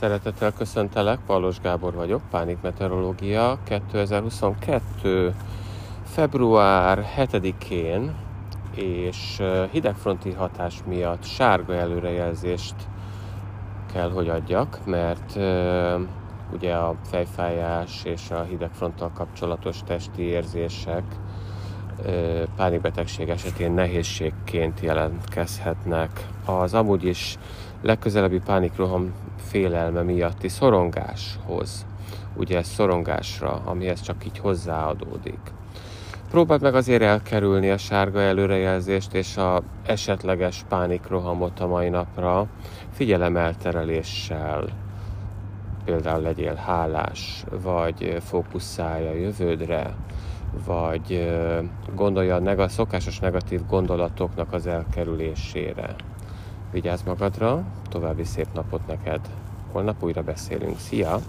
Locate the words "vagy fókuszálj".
47.62-49.06